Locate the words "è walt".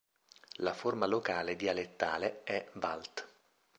2.43-3.29